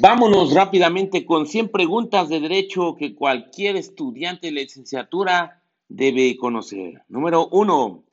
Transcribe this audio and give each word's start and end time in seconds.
Vámonos 0.00 0.54
rápidamente 0.54 1.26
con 1.26 1.46
100 1.46 1.68
preguntas 1.68 2.28
de 2.28 2.38
derecho 2.38 2.94
que 2.94 3.14
cualquier 3.14 3.74
estudiante 3.74 4.46
de 4.46 4.52
licenciatura 4.52 5.62
debe 5.88 6.36
conocer. 6.36 7.02
Número 7.08 7.48
1. 7.48 8.04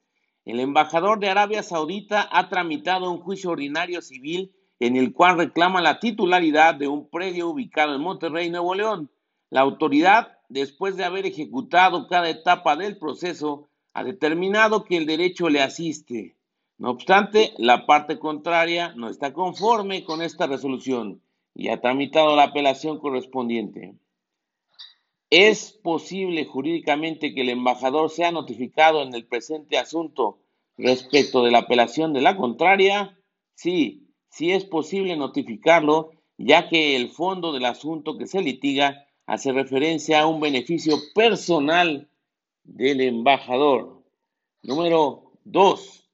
El 0.46 0.60
embajador 0.60 1.20
de 1.20 1.30
Arabia 1.30 1.62
Saudita 1.62 2.28
ha 2.32 2.50
tramitado 2.50 3.12
un 3.12 3.20
juicio 3.20 3.52
ordinario 3.52 4.02
civil 4.02 4.52
en 4.80 4.96
el 4.96 5.14
cual 5.14 5.38
reclama 5.38 5.82
la 5.82 6.00
titularidad 6.00 6.74
de 6.74 6.88
un 6.88 7.08
predio 7.10 7.50
ubicado 7.50 7.94
en 7.94 8.02
Monterrey, 8.02 8.50
Nuevo 8.50 8.74
León. 8.74 9.12
La 9.52 9.62
autoridad, 9.62 10.40
después 10.50 10.98
de 10.98 11.06
haber 11.06 11.28
ejecutado 11.28 12.08
cada 12.08 12.30
etapa 12.30 12.76
del 12.76 12.98
proceso, 12.98 13.70
ha 13.94 14.04
determinado 14.04 14.84
que 14.84 14.98
el 14.98 15.06
derecho 15.06 15.48
le 15.48 15.62
asiste. 15.62 16.36
No 16.80 16.90
obstante, 16.90 17.54
la 17.60 17.86
parte 17.86 18.18
contraria 18.18 18.94
no 18.96 19.10
está 19.10 19.32
conforme 19.32 20.04
con 20.04 20.24
esta 20.24 20.48
resolución 20.48 21.22
y 21.54 21.70
ha 21.70 21.82
tramitado 21.82 22.36
la 22.36 22.44
apelación 22.44 23.00
correspondiente. 23.00 23.96
¿Es 25.30 25.72
posible 25.72 26.46
jurídicamente 26.46 27.34
que 27.34 27.42
el 27.42 27.50
embajador 27.50 28.10
sea 28.10 28.32
notificado 28.32 29.02
en 29.02 29.14
el 29.14 29.26
presente 29.26 29.78
asunto 29.78 30.40
respecto 30.78 31.44
de 31.44 31.52
la 31.52 31.60
apelación 31.60 32.14
de 32.14 32.22
la 32.22 32.36
contraria? 32.36 33.18
Sí, 33.56 34.10
sí 34.30 34.52
es 34.52 34.66
posible 34.66 35.16
notificarlo, 35.16 36.12
ya 36.38 36.68
que 36.68 36.96
el 36.96 37.10
fondo 37.10 37.54
del 37.54 37.66
asunto 37.66 38.18
que 38.18 38.28
se 38.28 38.42
litiga 38.42 39.06
hace 39.26 39.54
referencia 39.54 40.22
a 40.22 40.28
un 40.28 40.42
beneficio 40.42 40.98
personal 41.16 42.10
del 42.64 43.02
embajador. 43.02 44.04
Número 44.64 45.32
2. 45.46 46.10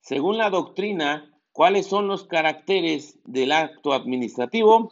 Según 0.00 0.36
la 0.36 0.50
doctrina, 0.50 1.33
¿cuáles 1.54 1.86
son 1.86 2.08
los 2.08 2.24
caracteres 2.24 3.18
del 3.24 3.52
acto 3.52 3.94
administrativo? 3.94 4.90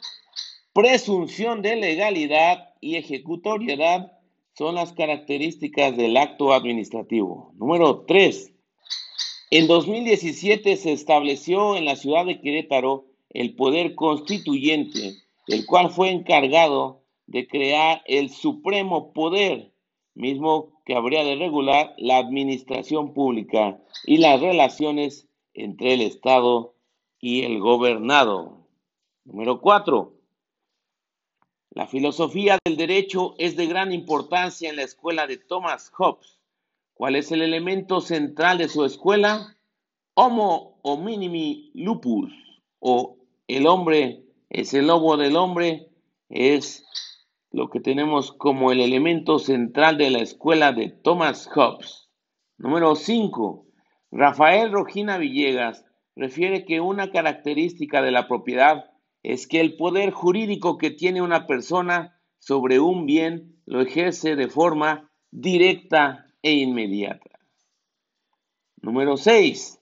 Presunción 0.73 1.61
de 1.61 1.77
legalidad 1.77 2.71
y 2.81 2.97
ejecutoriedad 2.97 4.13
son 4.57 4.77
las 4.77 4.93
características 4.93 5.97
del 5.97 6.17
acto 6.17 6.55
administrativo. 6.55 7.53
Número 7.57 8.05
3. 8.07 8.55
En 9.51 9.67
2017 9.67 10.77
se 10.77 10.93
estableció 10.93 11.77
en 11.77 11.85
la 11.85 11.97
ciudad 11.97 12.25
de 12.25 12.41
Querétaro 12.41 13.07
el 13.31 13.57
poder 13.57 13.97
constituyente, 13.97 15.17
el 15.49 15.67
cual 15.67 15.91
fue 15.91 16.11
encargado 16.11 17.03
de 17.27 17.49
crear 17.49 18.03
el 18.07 18.31
supremo 18.31 19.13
poder, 19.13 19.73
mismo 20.15 20.81
que 20.87 20.95
habría 20.95 21.25
de 21.25 21.35
regular 21.35 21.93
la 21.99 22.19
administración 22.19 23.15
pública 23.15 23.81
y 24.07 24.19
las 24.19 24.41
relaciones 24.41 25.29
entre 25.55 25.95
el 25.95 26.03
Estado 26.03 26.75
y 27.21 27.43
el 27.43 27.61
gobernado. 27.61 28.67
Número 29.25 29.61
4. 29.61 30.13
La 31.71 31.87
filosofía 31.87 32.59
del 32.65 32.77
derecho 32.77 33.35
es 33.39 33.57
de 33.57 33.67
gran 33.67 33.93
importancia 33.93 34.69
en 34.69 34.77
la 34.77 34.83
escuela 34.83 35.27
de 35.27 35.39
Thomas 35.39 35.91
Hobbes. 35.97 36.39
¿Cuál 36.95 37.17
es 37.17 37.33
el 37.33 37.41
elemento 37.41 38.01
central 38.01 38.59
de 38.59 38.69
su 38.69 38.85
escuela? 38.85 39.57
Homo 40.15 40.79
hominimi 40.83 41.71
lupus, 41.75 42.33
o 42.81 43.17
el 43.49 43.67
hombre 43.67 44.25
es 44.51 44.75
el 44.75 44.89
lobo 44.89 45.17
del 45.17 45.37
hombre, 45.37 45.89
es 46.29 46.85
lo 47.51 47.71
que 47.71 47.81
tenemos 47.81 48.33
como 48.33 48.73
el 48.73 48.81
elemento 48.81 49.39
central 49.39 49.97
de 49.97 50.11
la 50.11 50.19
escuela 50.19 50.73
de 50.73 50.91
Thomas 50.91 51.49
Hobbes. 51.55 52.09
Número 52.59 52.95
5. 52.95 53.67
Rafael 54.15 54.71
Rojina 54.71 55.17
Villegas 55.17 55.87
refiere 56.15 56.67
que 56.67 56.83
una 56.83 57.11
característica 57.11 58.03
de 58.03 58.11
la 58.11 58.29
propiedad 58.29 58.91
es 59.23 59.47
que 59.47 59.59
el 59.59 59.77
poder 59.77 60.11
jurídico 60.11 60.77
que 60.77 60.91
tiene 60.91 61.23
una 61.23 61.47
persona 61.47 62.21
sobre 62.39 62.79
un 62.79 63.07
bien 63.07 63.63
lo 63.65 63.81
ejerce 63.81 64.37
de 64.37 64.49
forma 64.49 65.11
directa 65.31 66.27
e 66.43 66.53
inmediata. 66.53 67.39
Número 68.83 69.17
6. 69.17 69.81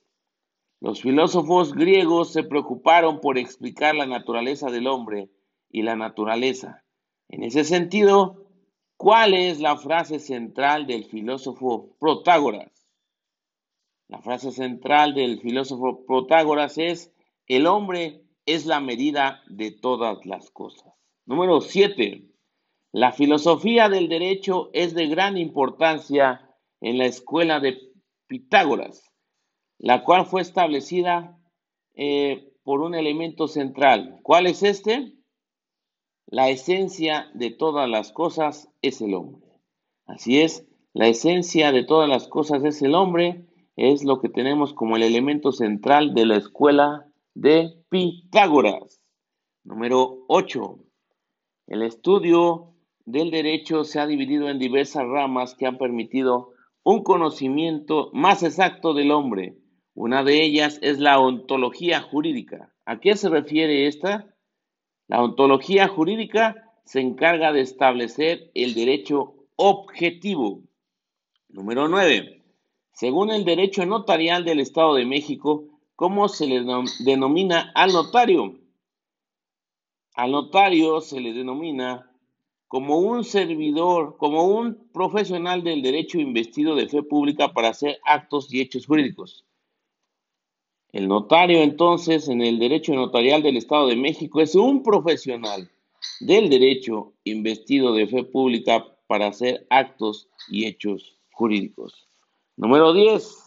Los 0.80 1.02
filósofos 1.02 1.74
griegos 1.74 2.32
se 2.32 2.44
preocuparon 2.44 3.20
por 3.20 3.36
explicar 3.36 3.96
la 3.96 4.06
naturaleza 4.06 4.70
del 4.70 4.86
hombre 4.86 5.28
y 5.68 5.82
la 5.82 5.96
naturaleza. 5.96 6.84
En 7.28 7.42
ese 7.42 7.64
sentido, 7.64 8.46
¿cuál 8.96 9.34
es 9.34 9.58
la 9.58 9.76
frase 9.76 10.20
central 10.20 10.86
del 10.86 11.04
filósofo 11.06 11.96
Protágoras? 11.98 12.79
La 14.10 14.20
frase 14.20 14.50
central 14.50 15.14
del 15.14 15.40
filósofo 15.40 16.04
Protágoras 16.04 16.78
es, 16.78 17.14
el 17.46 17.68
hombre 17.68 18.24
es 18.44 18.66
la 18.66 18.80
medida 18.80 19.40
de 19.48 19.70
todas 19.70 20.26
las 20.26 20.50
cosas. 20.50 20.92
Número 21.26 21.60
7. 21.60 22.28
La 22.90 23.12
filosofía 23.12 23.88
del 23.88 24.08
derecho 24.08 24.70
es 24.72 24.94
de 24.94 25.06
gran 25.06 25.38
importancia 25.38 26.50
en 26.80 26.98
la 26.98 27.06
escuela 27.06 27.60
de 27.60 27.78
Pitágoras, 28.26 29.12
la 29.78 30.02
cual 30.02 30.26
fue 30.26 30.42
establecida 30.42 31.38
eh, 31.94 32.52
por 32.64 32.80
un 32.80 32.96
elemento 32.96 33.46
central. 33.46 34.18
¿Cuál 34.24 34.48
es 34.48 34.64
este? 34.64 35.14
La 36.26 36.48
esencia 36.48 37.30
de 37.34 37.52
todas 37.52 37.88
las 37.88 38.10
cosas 38.10 38.72
es 38.82 39.00
el 39.02 39.14
hombre. 39.14 39.46
Así 40.04 40.40
es, 40.40 40.66
la 40.94 41.06
esencia 41.06 41.70
de 41.70 41.84
todas 41.84 42.08
las 42.08 42.26
cosas 42.26 42.64
es 42.64 42.82
el 42.82 42.96
hombre, 42.96 43.46
es 43.76 44.04
lo 44.04 44.20
que 44.20 44.28
tenemos 44.28 44.74
como 44.74 44.96
el 44.96 45.02
elemento 45.02 45.52
central 45.52 46.14
de 46.14 46.26
la 46.26 46.36
escuela 46.36 47.06
de 47.34 47.74
Pitágoras. 47.88 49.00
Número 49.64 50.24
8. 50.28 50.78
El 51.68 51.82
estudio 51.82 52.74
del 53.04 53.30
derecho 53.30 53.84
se 53.84 54.00
ha 54.00 54.06
dividido 54.06 54.48
en 54.48 54.58
diversas 54.58 55.06
ramas 55.06 55.54
que 55.54 55.66
han 55.66 55.78
permitido 55.78 56.50
un 56.82 57.02
conocimiento 57.02 58.10
más 58.12 58.42
exacto 58.42 58.94
del 58.94 59.10
hombre. 59.10 59.56
Una 59.94 60.24
de 60.24 60.42
ellas 60.42 60.78
es 60.82 60.98
la 60.98 61.18
ontología 61.18 62.00
jurídica. 62.00 62.72
¿A 62.84 63.00
qué 63.00 63.16
se 63.16 63.28
refiere 63.28 63.86
esta? 63.86 64.34
La 65.08 65.22
ontología 65.22 65.88
jurídica 65.88 66.72
se 66.84 67.00
encarga 67.00 67.52
de 67.52 67.60
establecer 67.60 68.50
el 68.54 68.74
derecho 68.74 69.34
objetivo. 69.56 70.62
Número 71.48 71.88
9. 71.88 72.39
Según 73.00 73.30
el 73.30 73.44
derecho 73.44 73.84
notarial 73.84 74.44
del 74.44 74.60
Estado 74.60 74.94
de 74.94 75.06
México, 75.06 75.64
¿Cómo 76.00 76.28
se 76.28 76.46
le 76.46 76.64
denomina 77.00 77.72
al 77.74 77.92
notario? 77.92 78.58
Al 80.14 80.30
notario 80.30 81.02
se 81.02 81.20
le 81.20 81.34
denomina 81.34 82.10
como 82.68 83.00
un 83.00 83.22
servidor, 83.22 84.16
como 84.16 84.44
un 84.44 84.88
profesional 84.94 85.62
del 85.62 85.82
derecho 85.82 86.18
investido 86.18 86.74
de 86.74 86.88
fe 86.88 87.02
pública 87.02 87.52
para 87.52 87.68
hacer 87.68 88.00
actos 88.02 88.50
y 88.50 88.62
hechos 88.62 88.86
jurídicos. 88.86 89.44
El 90.90 91.06
notario 91.06 91.60
entonces 91.60 92.30
en 92.30 92.40
el 92.40 92.58
derecho 92.58 92.94
notarial 92.94 93.42
del 93.42 93.58
Estado 93.58 93.88
de 93.88 93.96
México 93.96 94.40
es 94.40 94.54
un 94.54 94.82
profesional 94.82 95.70
del 96.20 96.48
derecho 96.48 97.12
investido 97.24 97.92
de 97.92 98.06
fe 98.06 98.24
pública 98.24 98.86
para 99.06 99.26
hacer 99.26 99.66
actos 99.68 100.30
y 100.48 100.64
hechos 100.64 101.18
jurídicos. 101.30 102.09
Número 102.60 102.92
10. 102.92 103.38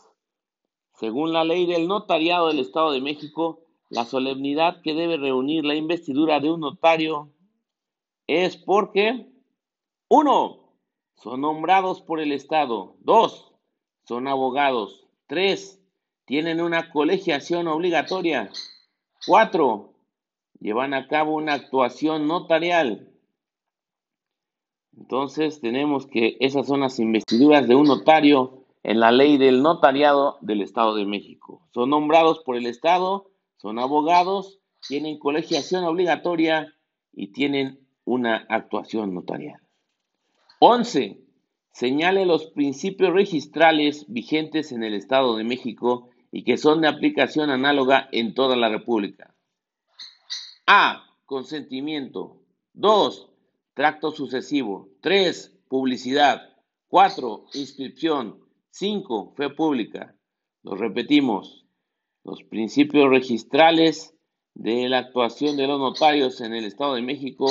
Según 0.96 1.34
la 1.34 1.44
ley 1.44 1.68
del 1.68 1.88
notariado 1.88 2.48
del 2.48 2.58
Estado 2.58 2.92
de 2.94 3.00
México, 3.00 3.62
la 3.92 4.06
solemnidad 4.06 4.82
que 4.82 4.96
debe 4.96 5.18
reunir 5.18 5.66
la 5.66 5.76
investidura 5.76 6.40
de 6.40 6.50
un 6.50 6.62
notario 6.62 7.30
es 8.26 8.58
porque, 8.58 9.32
uno, 10.10 10.74
son 11.14 11.42
nombrados 11.42 12.02
por 12.02 12.20
el 12.20 12.32
Estado, 12.32 12.96
dos, 13.02 13.54
son 14.04 14.28
abogados, 14.28 15.08
tres, 15.28 15.80
tienen 16.26 16.60
una 16.60 16.90
colegiación 16.90 17.68
obligatoria, 17.68 18.50
cuatro, 19.28 19.94
llevan 20.60 20.96
a 20.96 21.08
cabo 21.08 21.36
una 21.36 21.54
actuación 21.54 22.28
notarial. 22.28 23.14
Entonces 24.98 25.62
tenemos 25.62 26.08
que 26.08 26.36
esas 26.40 26.66
son 26.66 26.80
las 26.80 26.98
investiduras 26.98 27.68
de 27.68 27.76
un 27.76 27.86
notario 27.86 28.63
en 28.84 29.00
la 29.00 29.12
ley 29.12 29.38
del 29.38 29.64
notariado 29.64 30.38
del 30.42 30.62
Estado 30.62 30.96
de 30.96 31.06
México. 31.06 31.66
Son 31.74 31.90
nombrados 31.90 32.40
por 32.40 32.58
el 32.58 32.66
Estado, 32.66 33.32
son 33.58 33.80
abogados, 33.80 34.60
tienen 34.88 35.18
colegiación 35.18 35.86
obligatoria 35.86 36.74
y 37.14 37.28
tienen 37.28 37.80
una 38.04 38.46
actuación 38.50 39.14
notarial. 39.14 39.62
11. 40.60 41.22
Señale 41.72 42.26
los 42.26 42.48
principios 42.48 43.14
registrales 43.14 44.06
vigentes 44.10 44.72
en 44.72 44.84
el 44.84 44.94
Estado 44.94 45.36
de 45.38 45.44
México 45.44 46.10
y 46.32 46.44
que 46.44 46.58
son 46.58 46.82
de 46.82 46.88
aplicación 46.88 47.50
análoga 47.50 48.10
en 48.12 48.34
toda 48.34 48.56
la 48.56 48.70
República. 48.70 49.34
A. 50.68 51.06
Consentimiento. 51.26 52.38
2. 52.74 53.30
Tracto 53.74 54.12
sucesivo. 54.12 54.90
3. 55.02 55.58
Publicidad. 55.70 56.50
4. 56.90 57.46
Inscripción. 57.54 58.43
5. 58.76 59.36
Fe 59.38 59.52
pública. 59.52 60.16
Lo 60.64 60.76
repetimos. 60.76 61.64
Los 62.24 62.44
principios 62.44 63.08
registrales 63.08 64.16
de 64.56 64.90
la 64.90 64.98
actuación 64.98 65.58
de 65.58 65.68
los 65.68 65.80
notarios 65.80 66.42
en 66.42 66.56
el 66.56 66.66
Estado 66.66 66.96
de 66.96 67.04
México 67.04 67.46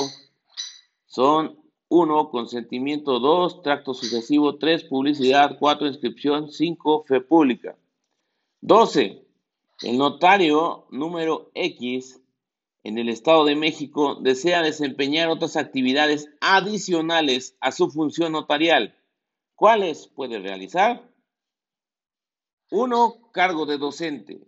son 1.07 1.61
1. 1.89 2.29
Consentimiento 2.31 3.21
2. 3.21 3.63
Tracto 3.63 3.95
sucesivo 3.95 4.59
3. 4.59 4.83
Publicidad 4.85 5.59
4. 5.61 5.87
Inscripción 5.87 6.51
5. 6.51 7.05
Fe 7.07 7.21
pública. 7.21 7.77
12. 8.61 9.25
El 9.83 9.99
notario 9.99 10.89
número 10.91 11.53
X 11.55 12.21
en 12.83 12.99
el 12.99 13.09
Estado 13.09 13.45
de 13.45 13.55
México 13.55 14.17
desea 14.17 14.61
desempeñar 14.61 15.29
otras 15.29 15.57
actividades 15.57 16.29
adicionales 16.41 17.57
a 17.61 17.71
su 17.71 17.93
función 17.93 18.33
notarial. 18.33 18.97
¿Cuáles 19.55 20.09
puede 20.09 20.41
realizar? 20.41 21.12
1. 22.73 23.31
Cargo 23.33 23.67
de 23.67 23.77
docente. 23.77 24.41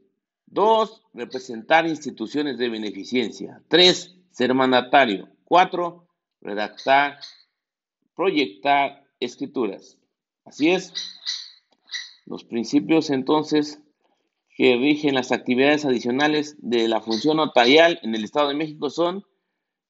2. 0.46 1.02
Representar 1.12 1.86
instituciones 1.86 2.56
de 2.56 2.70
beneficencia. 2.70 3.62
3. 3.68 4.16
Ser 4.30 4.54
mandatario. 4.54 5.28
4. 5.44 6.08
Redactar, 6.40 7.18
proyectar 8.16 9.04
escrituras. 9.20 9.98
Así 10.44 10.70
es. 10.70 10.92
Los 12.24 12.44
principios 12.44 13.10
entonces 13.10 13.80
que 14.56 14.76
rigen 14.76 15.14
las 15.14 15.30
actividades 15.30 15.84
adicionales 15.84 16.56
de 16.60 16.88
la 16.88 17.00
función 17.00 17.36
notarial 17.36 17.98
en 18.02 18.14
el 18.14 18.24
Estado 18.24 18.48
de 18.48 18.54
México 18.54 18.88
son 18.88 19.24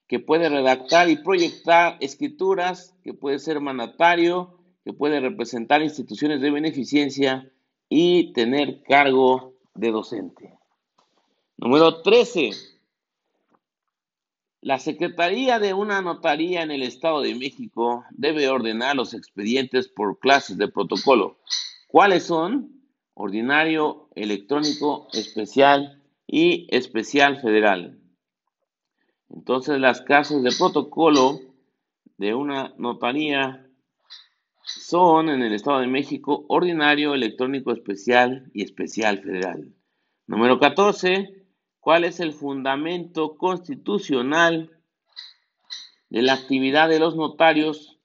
que 0.08 0.18
puede 0.18 0.48
redactar 0.48 1.08
y 1.08 1.16
proyectar 1.16 1.96
escrituras, 2.00 2.96
que 3.04 3.14
puede 3.14 3.38
ser 3.38 3.60
mandatario, 3.60 4.58
que 4.84 4.92
puede 4.92 5.20
representar 5.20 5.82
instituciones 5.82 6.40
de 6.40 6.50
beneficencia 6.50 7.50
y 7.96 8.32
tener 8.32 8.82
cargo 8.82 9.54
de 9.72 9.92
docente. 9.92 10.58
Número 11.56 12.02
13. 12.02 12.50
La 14.62 14.80
Secretaría 14.80 15.60
de 15.60 15.74
una 15.74 16.02
notaría 16.02 16.64
en 16.64 16.72
el 16.72 16.82
Estado 16.82 17.20
de 17.20 17.36
México 17.36 18.04
debe 18.10 18.48
ordenar 18.48 18.96
los 18.96 19.14
expedientes 19.14 19.86
por 19.86 20.18
clases 20.18 20.58
de 20.58 20.66
protocolo. 20.66 21.38
¿Cuáles 21.86 22.24
son? 22.24 22.82
Ordinario, 23.14 24.08
electrónico, 24.16 25.06
especial 25.12 26.02
y 26.26 26.66
especial 26.76 27.40
federal. 27.40 28.00
Entonces 29.30 29.78
las 29.78 30.00
clases 30.00 30.42
de 30.42 30.50
protocolo 30.50 31.38
de 32.16 32.34
una 32.34 32.74
notaría 32.76 33.64
son 34.64 35.28
en 35.28 35.42
el 35.42 35.52
Estado 35.52 35.80
de 35.80 35.86
México 35.86 36.44
ordinario, 36.48 37.14
electrónico, 37.14 37.72
especial 37.72 38.50
y 38.54 38.62
especial 38.62 39.18
federal. 39.22 39.74
Número 40.26 40.58
14. 40.58 41.44
¿Cuál 41.80 42.04
es 42.04 42.18
el 42.20 42.32
fundamento 42.32 43.36
constitucional 43.36 44.70
de 46.08 46.22
la 46.22 46.32
actividad 46.32 46.88
de 46.88 46.98
los 46.98 47.14
notarios? 47.14 47.98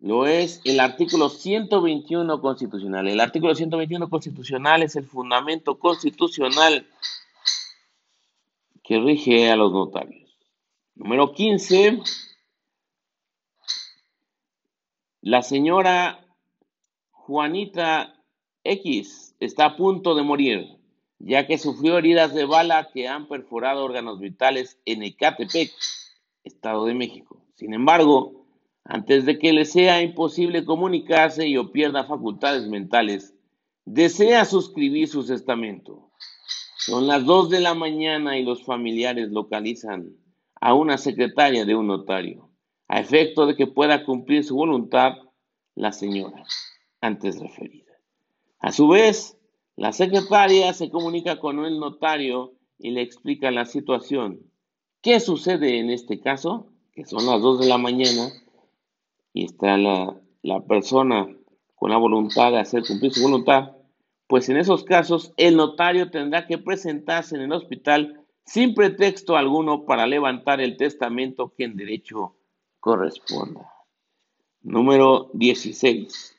Lo 0.00 0.26
es 0.26 0.62
el 0.64 0.78
artículo 0.78 1.28
121 1.28 2.40
constitucional. 2.40 3.08
El 3.08 3.20
artículo 3.20 3.54
121 3.54 4.08
constitucional 4.08 4.82
es 4.82 4.94
el 4.94 5.04
fundamento 5.04 5.78
constitucional 5.78 6.86
que 8.84 8.98
rige 9.00 9.50
a 9.50 9.56
los 9.56 9.72
notarios. 9.72 10.36
Número 10.94 11.32
15. 11.32 12.00
La 15.22 15.42
señora 15.42 16.26
Juanita 17.10 18.14
X 18.64 19.34
está 19.40 19.66
a 19.66 19.76
punto 19.76 20.14
de 20.14 20.22
morir 20.22 20.80
ya 21.20 21.46
que 21.46 21.58
sufrió 21.58 21.98
heridas 21.98 22.34
de 22.34 22.46
bala 22.46 22.88
que 22.92 23.06
han 23.06 23.28
perforado 23.28 23.84
órganos 23.84 24.18
vitales 24.18 24.80
en 24.86 25.02
Ecatepec, 25.02 25.70
Estado 26.42 26.86
de 26.86 26.94
México. 26.94 27.44
Sin 27.54 27.74
embargo, 27.74 28.46
antes 28.84 29.26
de 29.26 29.38
que 29.38 29.52
le 29.52 29.66
sea 29.66 30.02
imposible 30.02 30.64
comunicarse 30.64 31.46
y 31.46 31.58
o 31.58 31.70
pierda 31.70 32.04
facultades 32.04 32.66
mentales, 32.66 33.34
desea 33.84 34.46
suscribir 34.46 35.08
su 35.08 35.24
testamento. 35.24 36.10
Son 36.78 37.06
las 37.06 37.24
2 37.26 37.50
de 37.50 37.60
la 37.60 37.74
mañana 37.74 38.38
y 38.38 38.42
los 38.42 38.64
familiares 38.64 39.28
localizan 39.30 40.16
a 40.58 40.72
una 40.72 40.96
secretaria 40.96 41.66
de 41.66 41.74
un 41.74 41.86
notario, 41.86 42.49
a 42.90 42.98
efecto 42.98 43.46
de 43.46 43.54
que 43.54 43.68
pueda 43.68 44.04
cumplir 44.04 44.42
su 44.42 44.56
voluntad 44.56 45.12
la 45.76 45.92
señora 45.92 46.42
antes 47.00 47.38
referida. 47.38 47.92
A 48.58 48.72
su 48.72 48.88
vez, 48.88 49.38
la 49.76 49.92
secretaria 49.92 50.72
se 50.72 50.90
comunica 50.90 51.38
con 51.38 51.64
el 51.64 51.78
notario 51.78 52.54
y 52.80 52.90
le 52.90 53.02
explica 53.02 53.52
la 53.52 53.64
situación. 53.64 54.40
¿Qué 55.02 55.20
sucede 55.20 55.78
en 55.78 55.88
este 55.88 56.20
caso? 56.20 56.66
Que 56.92 57.04
son 57.04 57.26
las 57.26 57.40
2 57.40 57.60
de 57.60 57.68
la 57.68 57.78
mañana 57.78 58.32
y 59.32 59.44
está 59.44 59.78
la, 59.78 60.20
la 60.42 60.60
persona 60.62 61.28
con 61.76 61.92
la 61.92 61.96
voluntad 61.96 62.50
de 62.50 62.58
hacer 62.58 62.82
cumplir 62.84 63.12
su 63.12 63.22
voluntad. 63.22 63.70
Pues 64.26 64.48
en 64.48 64.56
esos 64.56 64.82
casos 64.82 65.32
el 65.36 65.56
notario 65.56 66.10
tendrá 66.10 66.48
que 66.48 66.58
presentarse 66.58 67.36
en 67.36 67.42
el 67.42 67.52
hospital 67.52 68.26
sin 68.44 68.74
pretexto 68.74 69.36
alguno 69.36 69.84
para 69.86 70.08
levantar 70.08 70.60
el 70.60 70.76
testamento 70.76 71.54
que 71.56 71.62
en 71.62 71.76
derecho 71.76 72.34
corresponda. 72.80 73.70
Número 74.62 75.30
16. 75.34 76.36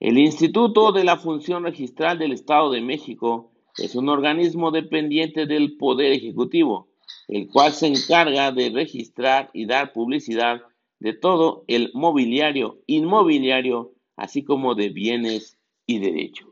El 0.00 0.18
Instituto 0.18 0.92
de 0.92 1.04
la 1.04 1.16
Función 1.16 1.64
Registral 1.64 2.18
del 2.18 2.32
Estado 2.32 2.70
de 2.72 2.80
México 2.80 3.52
es 3.78 3.94
un 3.94 4.08
organismo 4.08 4.70
dependiente 4.70 5.46
del 5.46 5.76
Poder 5.76 6.12
Ejecutivo, 6.12 6.88
el 7.28 7.48
cual 7.48 7.72
se 7.72 7.86
encarga 7.86 8.52
de 8.52 8.70
registrar 8.70 9.50
y 9.52 9.66
dar 9.66 9.92
publicidad 9.92 10.62
de 10.98 11.14
todo 11.14 11.64
el 11.68 11.90
mobiliario 11.94 12.80
inmobiliario, 12.86 13.92
así 14.16 14.44
como 14.44 14.74
de 14.74 14.88
bienes 14.90 15.58
y 15.86 15.98
derechos. 15.98 16.48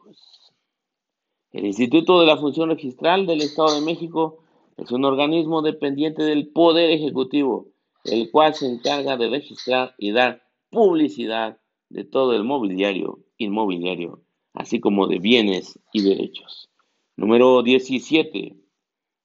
El 1.53 1.67
Instituto 1.67 2.21
de 2.21 2.27
la 2.27 2.37
Función 2.37 2.71
Registral 2.71 3.27
del 3.27 3.43
Estado 3.43 3.75
de 3.75 3.81
México 3.85 4.39
es 4.77 4.93
un 4.93 5.05
organismo 5.05 5.63
dependiente 5.63 6.23
del 6.23 6.49
Poder 6.49 6.91
Ejecutivo, 6.91 7.67
el 8.05 8.31
cual 8.31 8.55
se 8.55 8.67
encarga 8.67 9.17
de 9.17 9.29
registrar 9.29 9.95
y 9.99 10.13
dar 10.13 10.43
publicidad 10.71 11.59
de 11.89 12.05
todo 12.05 12.35
el 12.35 12.45
mobiliario 12.45 13.21
inmobiliario, 13.37 14.23
así 14.55 14.81
como 14.81 15.07
de 15.07 15.19
bienes 15.19 15.79
y 15.93 16.03
derechos. 16.03 16.71
Número 17.17 17.63
17. 17.63 18.57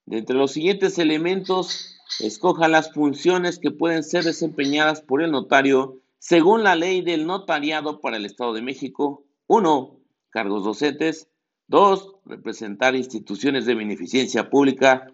De 0.06 0.18
entre 0.18 0.36
los 0.36 0.51
siguientes 0.51 1.00
elementos, 1.00 1.98
escoja 2.19 2.68
las 2.68 2.94
funciones 2.94 3.60
que 3.60 3.72
pueden 3.72 4.03
ser 4.03 4.24
desempeñadas 4.24 5.01
por 5.01 5.22
el 5.22 5.32
notario 5.32 6.01
según 6.20 6.63
la 6.63 6.75
ley 6.75 7.01
del 7.01 7.25
notariado 7.25 8.01
para 8.01 8.17
el 8.17 8.25
Estado 8.25 8.53
de 8.53 8.62
México. 8.62 9.25
1. 9.48 10.00
Cargos 10.29 10.63
docentes. 10.63 11.29
2. 11.67 12.15
Representar 12.25 12.96
instituciones 12.96 13.65
de 13.65 13.75
beneficencia 13.75 14.50
pública. 14.50 15.08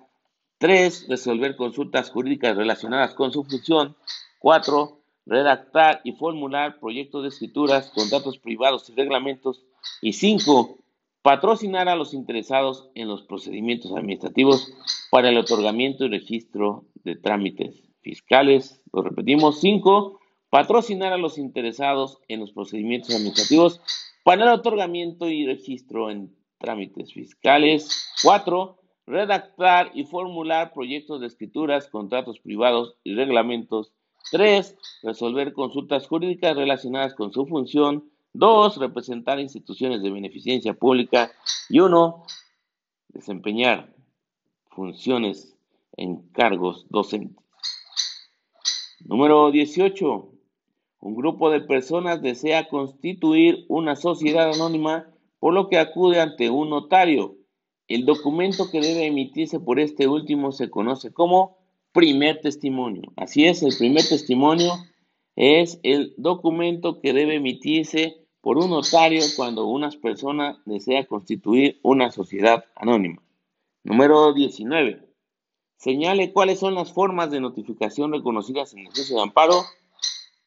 3. 0.61 1.09
Resolver 1.09 1.57
consultas 1.57 2.09
jurídicas 2.09 2.55
relacionadas 2.55 3.13
con 3.13 3.33
su 3.33 3.43
función. 3.43 3.97
4 4.39 5.01
redactar 5.25 6.01
y 6.03 6.13
formular 6.13 6.79
proyectos 6.79 7.23
de 7.23 7.29
escrituras, 7.29 7.91
contratos 7.93 8.37
privados 8.37 8.89
y 8.89 8.93
reglamentos. 8.93 9.63
Y 10.01 10.13
cinco, 10.13 10.77
patrocinar 11.21 11.89
a 11.89 11.95
los 11.95 12.13
interesados 12.13 12.89
en 12.95 13.07
los 13.07 13.23
procedimientos 13.23 13.91
administrativos 13.91 14.73
para 15.09 15.29
el 15.29 15.37
otorgamiento 15.37 16.05
y 16.05 16.09
registro 16.09 16.85
de 17.03 17.15
trámites 17.15 17.83
fiscales. 18.01 18.81
Lo 18.91 19.03
repetimos, 19.03 19.59
cinco, 19.59 20.19
patrocinar 20.49 21.13
a 21.13 21.17
los 21.17 21.37
interesados 21.37 22.19
en 22.27 22.39
los 22.39 22.51
procedimientos 22.51 23.15
administrativos 23.15 23.81
para 24.23 24.43
el 24.43 24.49
otorgamiento 24.49 25.29
y 25.29 25.45
registro 25.45 26.11
en 26.11 26.35
trámites 26.59 27.13
fiscales. 27.13 28.11
Cuatro, 28.23 28.80
redactar 29.11 29.91
y 29.93 30.05
formular 30.05 30.73
proyectos 30.73 31.19
de 31.19 31.27
escrituras, 31.27 31.87
contratos 31.87 32.39
privados 32.39 32.95
y 33.03 33.13
reglamentos 33.13 33.91
3. 34.31 34.75
Resolver 35.03 35.53
consultas 35.53 36.07
jurídicas 36.07 36.55
relacionadas 36.55 37.13
con 37.13 37.33
su 37.33 37.45
función. 37.45 38.09
2. 38.33 38.77
Representar 38.77 39.39
instituciones 39.39 40.01
de 40.01 40.11
beneficencia 40.11 40.73
pública. 40.73 41.31
Y 41.69 41.79
1. 41.81 42.23
Desempeñar 43.09 43.93
funciones 44.69 45.57
en 45.97 46.21
cargos 46.31 46.85
docentes. 46.89 47.43
Número 49.01 49.51
18. 49.51 50.29
Un 51.01 51.15
grupo 51.15 51.49
de 51.49 51.61
personas 51.61 52.21
desea 52.21 52.69
constituir 52.69 53.65
una 53.67 53.95
sociedad 53.95 54.53
anónima, 54.53 55.07
por 55.39 55.53
lo 55.53 55.67
que 55.67 55.79
acude 55.79 56.21
ante 56.21 56.49
un 56.49 56.69
notario. 56.69 57.40
El 57.87 58.05
documento 58.05 58.69
que 58.71 58.81
debe 58.81 59.05
emitirse 59.05 59.59
por 59.59 59.79
este 59.79 60.07
último 60.07 60.51
se 60.51 60.69
conoce 60.69 61.11
como 61.11 61.57
primer 61.91 62.39
testimonio. 62.41 63.11
Así 63.15 63.45
es, 63.45 63.63
el 63.63 63.75
primer 63.77 64.07
testimonio 64.07 64.71
es 65.35 65.79
el 65.83 66.13
documento 66.17 67.01
que 67.01 67.13
debe 67.13 67.35
emitirse 67.35 68.21
por 68.41 68.57
un 68.57 68.71
notario 68.71 69.21
cuando 69.35 69.65
una 69.67 69.89
persona 69.89 70.61
desea 70.65 71.05
constituir 71.05 71.79
una 71.83 72.11
sociedad 72.11 72.65
anónima. 72.75 73.21
Número 73.83 74.33
19. 74.33 75.07
Señale 75.77 76.31
cuáles 76.31 76.59
son 76.59 76.75
las 76.75 76.93
formas 76.93 77.31
de 77.31 77.39
notificación 77.39 78.11
reconocidas 78.11 78.73
en 78.73 78.79
el 78.79 78.91
juicio 78.91 79.15
de 79.15 79.23
amparo. 79.23 79.63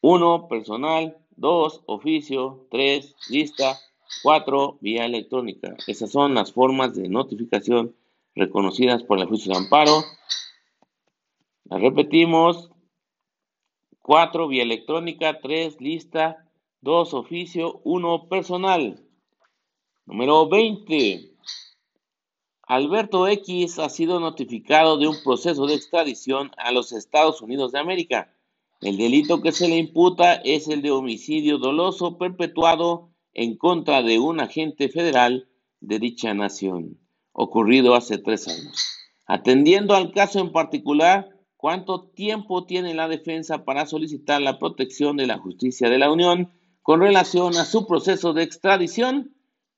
1. 0.01 0.47
Personal. 0.47 1.17
2. 1.35 1.83
Oficio. 1.87 2.67
3. 2.71 3.15
Lista. 3.29 3.77
4. 4.23 4.77
Vía 4.81 5.05
electrónica. 5.05 5.75
Esas 5.87 6.11
son 6.11 6.33
las 6.33 6.51
formas 6.51 6.95
de 6.95 7.09
notificación 7.09 7.95
reconocidas 8.35 9.03
por 9.03 9.19
el 9.19 9.25
juicio 9.25 9.51
de 9.51 9.59
amparo. 9.59 10.03
Las 11.65 11.81
repetimos. 11.81 12.69
4. 14.01 14.47
Vía 14.47 14.63
electrónica. 14.63 15.39
3. 15.41 15.81
Lista. 15.81 16.49
2. 16.81 17.13
Oficio. 17.13 17.81
1. 17.83 18.29
Personal. 18.29 18.99
Número 20.05 20.47
20. 20.47 21.35
Alberto 22.67 23.27
X 23.27 23.79
ha 23.79 23.89
sido 23.89 24.19
notificado 24.19 24.97
de 24.97 25.07
un 25.07 25.15
proceso 25.23 25.67
de 25.67 25.75
extradición 25.75 26.51
a 26.57 26.71
los 26.71 26.91
Estados 26.93 27.41
Unidos 27.41 27.71
de 27.71 27.79
América. 27.79 28.33
El 28.81 28.97
delito 28.97 29.41
que 29.41 29.51
se 29.51 29.67
le 29.67 29.77
imputa 29.77 30.35
es 30.35 30.67
el 30.67 30.81
de 30.81 30.91
homicidio 30.91 31.57
doloso 31.59 32.17
perpetuado 32.17 33.14
en 33.35 33.55
contra 33.57 34.01
de 34.01 34.17
un 34.17 34.39
agente 34.39 34.89
federal 34.89 35.47
de 35.79 35.99
dicha 35.99 36.33
nación, 36.33 36.97
ocurrido 37.31 37.93
hace 37.93 38.17
tres 38.17 38.47
años. 38.47 38.83
Atendiendo 39.27 39.93
al 39.93 40.11
caso 40.11 40.39
en 40.39 40.51
particular, 40.51 41.29
¿cuánto 41.55 42.09
tiempo 42.09 42.65
tiene 42.65 42.95
la 42.95 43.07
defensa 43.07 43.63
para 43.65 43.85
solicitar 43.85 44.41
la 44.41 44.57
protección 44.57 45.17
de 45.17 45.27
la 45.27 45.37
justicia 45.37 45.89
de 45.89 45.99
la 45.99 46.11
Unión 46.11 46.51
con 46.81 47.01
relación 47.01 47.55
a 47.57 47.65
su 47.65 47.85
proceso 47.85 48.33
de 48.33 48.41
extradición? 48.41 49.35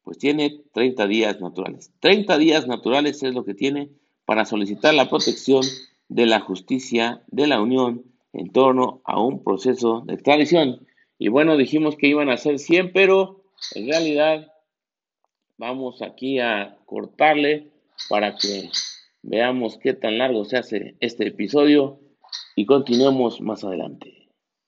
pues 0.08 0.20
tiene 0.20 0.64
30 0.72 1.06
días 1.06 1.42
naturales. 1.42 1.92
30 2.00 2.38
días 2.38 2.66
naturales 2.66 3.22
es 3.24 3.36
lo 3.36 3.44
que 3.44 3.54
tiene 3.54 3.90
para 4.24 4.46
solicitar 4.46 4.94
la 4.94 5.10
protección 5.10 5.64
de 6.08 6.26
la 6.26 6.40
justicia 6.40 7.24
de 7.28 7.46
la 7.46 7.62
Unión 7.62 8.06
en 8.32 8.54
torno 8.54 9.02
a 9.04 9.22
un 9.22 9.44
proceso 9.44 10.04
de 10.06 10.14
extradición. 10.14 10.88
Y 11.20 11.28
bueno, 11.28 11.58
dijimos 11.58 11.98
que 11.98 12.08
iban 12.08 12.30
a 12.30 12.38
ser 12.38 12.58
100, 12.58 12.94
pero 12.94 13.37
en 13.76 13.88
realidad 13.88 14.52
vamos 15.58 16.02
aquí 16.02 16.40
a 16.40 16.78
cortarle 16.86 17.72
para 18.10 18.36
que 18.36 18.70
veamos 19.24 19.78
qué 19.78 19.94
tan 19.94 20.18
largo 20.18 20.46
se 20.46 20.58
hace 20.58 20.96
este 21.00 21.28
episodio 21.28 22.00
y 22.56 22.66
continuemos 22.66 23.42
más 23.42 23.64
adelante. 23.64 24.16